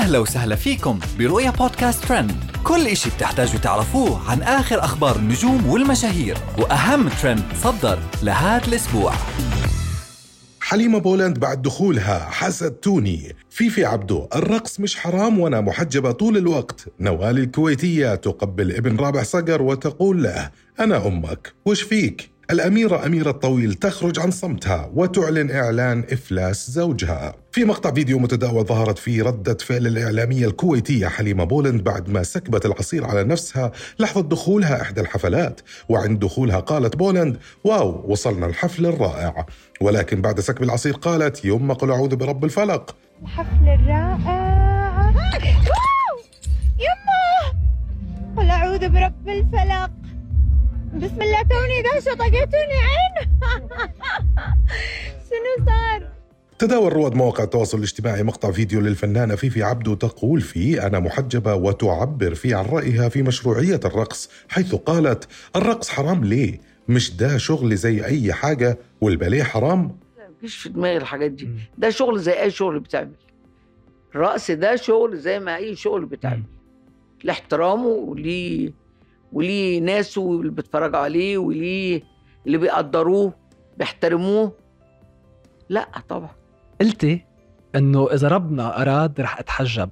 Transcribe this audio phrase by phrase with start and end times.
[0.00, 2.32] أهلا وسهلا فيكم برؤيا بودكاست ترند.
[2.64, 9.12] كل إشي بتحتاجوا تعرفوه عن آخر أخبار النجوم والمشاهير وأهم ترند صدر لهذا الأسبوع.
[10.60, 16.86] حليمة بولند بعد دخولها حسدتوني فيفي عبدو الرقص مش حرام وأنا محجبة طول الوقت.
[17.00, 23.74] نوال الكويتية تقبل ابن رابح صقر وتقول له أنا أمك وش فيك؟ الأميرة أميرة الطويل
[23.74, 27.34] تخرج عن صمتها وتعلن إعلان إفلاس زوجها.
[27.52, 32.66] في مقطع فيديو متداول ظهرت فيه ردة فعل الإعلامية الكويتية حليمة بولند بعد ما سكبت
[32.66, 35.60] العصير على نفسها لحظة دخولها إحدى الحفلات.
[35.88, 39.46] وعند دخولها قالت بولند wow وصلنا الحفل الرائع.
[39.80, 42.96] ولكن بعد سكب العصير قالت يوم قل أعوذ برب الفلق.
[43.22, 44.69] الحفل الرائع.
[51.50, 53.28] بسم الله توني دهشة طقيتوني عين
[55.30, 56.08] شنو صار؟
[56.58, 62.34] تداول رواد مواقع التواصل الاجتماعي مقطع فيديو للفنانة فيفي عبدو تقول فيه أنا محجبة وتعبر
[62.34, 68.04] فيه عن رأيها في مشروعية الرقص حيث قالت الرقص حرام ليه؟ مش ده شغل زي
[68.04, 69.96] أي حاجة والباليه حرام؟
[70.36, 73.16] مفيش في دماغي الحاجات دي ده شغل زي أي شغل بتعمل
[74.14, 76.42] الرقص ده شغل زي ما أي شغل بتعمل
[77.24, 78.72] ليه احترامه وليه
[79.32, 82.02] وليه ناسه اللي بيتفرجوا عليه وليه
[82.46, 83.32] اللي بيقدروه
[83.78, 84.52] بيحترموه؟
[85.68, 86.30] لا طبعا.
[86.80, 87.24] قلتي
[87.76, 89.90] إنه إذا ربنا أراد رح أتحجب.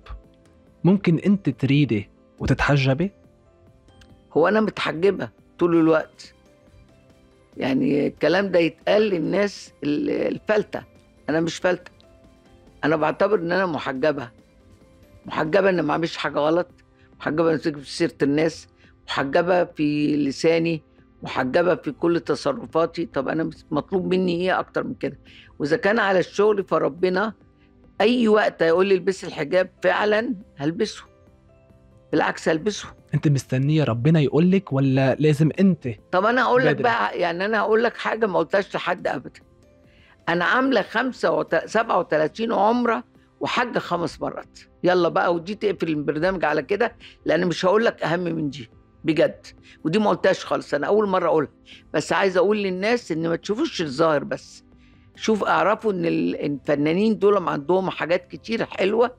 [0.85, 3.11] ممكن أنت تريدي وتتحجبي؟
[4.33, 6.35] هو أنا متحجبة طول الوقت.
[7.57, 10.83] يعني الكلام ده يتقال للناس ال- الفلتة.
[11.29, 11.91] أنا مش فلتة.
[12.85, 14.31] أنا بعتبر إن أنا محجبة.
[15.27, 16.69] محجبة إن ما اعملش حاجة غلط.
[17.21, 18.69] محجبة إن في سيرة الناس.
[19.09, 20.83] محجبة في لساني
[21.23, 23.07] محجبة في كل تصرفاتي.
[23.07, 25.19] طب أنا مس- مطلوب مني إيه أكتر من كده؟
[25.59, 27.33] وإذا كان على الشغل فربنا
[28.01, 31.03] أي وقت هيقول لي البس الحجاب فعلا هلبسه.
[32.13, 32.89] بالعكس هلبسه.
[33.15, 36.77] أنت مستنية ربنا يقول لك ولا لازم أنت طب أنا أقول لك.
[36.77, 39.41] بقى يعني أنا هقول لك حاجة ما قلتهاش لحد ابدا.
[40.29, 40.85] أنا عاملة
[41.67, 43.05] 37 عمرة
[43.41, 44.59] وحاجة خمس مرات.
[44.85, 48.71] يلا بقى ودي تقفل البرنامج على كده لأن مش هقول لك أهم من دي.
[49.09, 49.47] بجد.
[49.85, 51.51] ودي ما قلتهاش خالص أنا أول مرة أقولها.
[51.95, 54.65] بس عايز أقول للناس إن ما تشوفوش الظاهر بس.
[55.17, 59.11] شوف اعرفوا إن ال- الفنانين دول عندهم حاجات كتير حلوة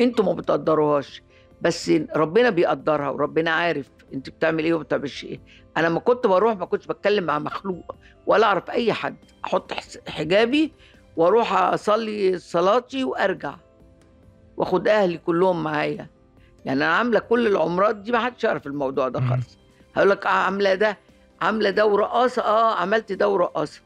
[0.00, 1.22] أنتوا ما بتقدروهاش.
[1.62, 5.40] بس ربنا بيقدرها وربنا عارف انت بتعمل إيه وما بتعملش إيه.
[5.76, 7.94] أنا لما كنت بروح ما كنتش بتكلم مع مخلوق
[8.26, 9.16] ولا أعرف أي حد.
[9.44, 9.72] أحط
[10.08, 10.72] حجابي
[11.16, 13.54] وأروح أصلي صلاتي وأرجع.
[14.56, 16.08] وأخد أهلي كلهم معايا.
[16.64, 19.20] يعني أنا عاملة كل العمرات دي ما حدش يعرف الموضوع ده.
[19.20, 19.58] خالص
[19.94, 20.98] هقول لك آه عاملة ده
[21.42, 23.80] عاملة ده ورقاصة آه عملت ده ورقاصة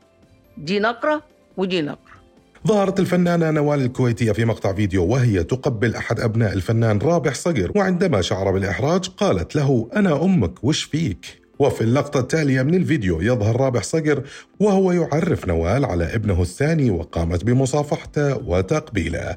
[0.58, 1.22] دي نقرة
[1.56, 2.18] ودي نقرة
[2.66, 8.20] ظهرت الفنانة نوال الكويتية في مقطع فيديو وهي تقبل أحد أبناء الفنان رابح صقر وعندما
[8.20, 13.82] شعر بالإحراج قالت له أنا أمك وش فيك؟ وفي اللقطة التالية من الفيديو يظهر رابح
[13.82, 14.22] صقر
[14.60, 19.36] وهو يعرف نوال على ابنه الثاني وقامت بمصافحته وتقبيله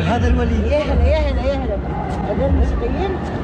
[0.00, 0.70] هذا الولي.
[0.70, 1.76] يا هلا يا هلا يا هلا.
[2.32, 3.40] هذول مسقيين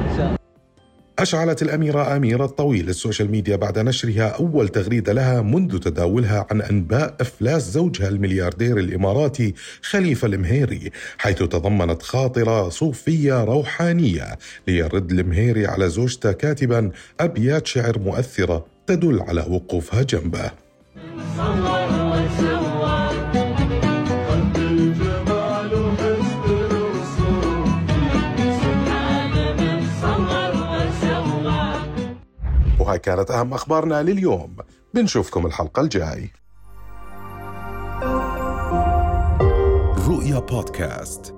[1.19, 7.15] أشعلت الأميرة أميرة الطويل السوشيال ميديا بعد نشرها أول تغريدة لها منذ تداولها عن أنباء
[7.21, 14.37] إفلاس زوجها الملياردير الإماراتي خليفة المهيري حيث تضمنت خاطرة صوفية روحانية
[14.67, 20.51] ليرد المهيري على زوجته كاتبا أبيات شعر مؤثرة تدل على وقوفها جنبه.
[32.97, 34.55] وهاي كانت أهم أخبارنا لليوم.
[34.93, 36.31] بنشوفكم الحلقة الجاي.
[40.07, 41.36] رؤيا بودكاست.